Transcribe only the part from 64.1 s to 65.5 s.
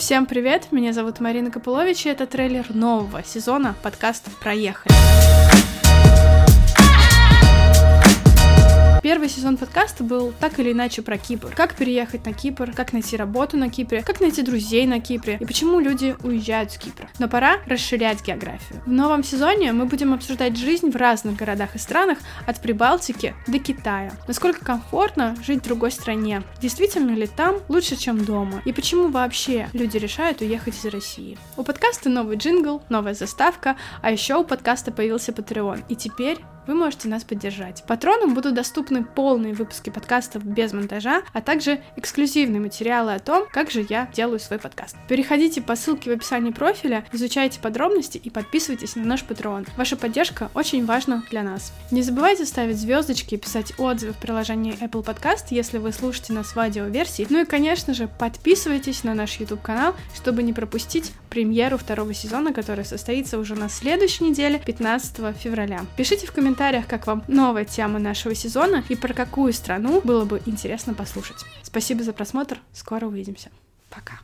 неделе, 15